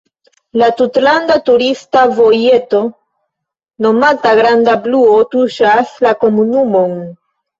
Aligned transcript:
La 0.59 0.67
tutlanda 0.77 1.35
turista 1.49 2.05
vojeto 2.19 2.79
nomata 3.87 4.31
granda 4.39 4.75
bluo 4.87 5.19
tuŝas 5.35 5.93
la 6.07 6.15
komunumon. 6.25 6.97